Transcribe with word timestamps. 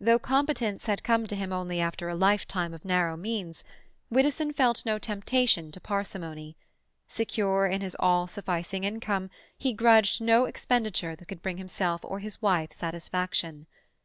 Though 0.00 0.18
competence 0.18 0.86
had 0.86 1.04
come 1.04 1.28
to 1.28 1.36
him 1.36 1.52
only 1.52 1.80
after 1.80 2.08
a 2.08 2.16
lifetime 2.16 2.74
of 2.74 2.84
narrow 2.84 3.16
means, 3.16 3.62
Widdowson 4.10 4.52
felt 4.52 4.84
no 4.84 4.98
temptation 4.98 5.70
to 5.70 5.80
parsimony. 5.80 6.56
Secure 7.06 7.66
in 7.66 7.80
his 7.80 7.94
all 8.00 8.26
sufficing 8.26 8.82
income, 8.82 9.30
he 9.56 9.72
grudged 9.72 10.20
no 10.20 10.46
expenditure 10.46 11.14
that 11.14 11.28
could 11.28 11.40
bring 11.40 11.58
himself 11.58 12.00
or 12.04 12.18
his 12.18 12.42
wife 12.42 12.72
satisfaction. 12.72 13.68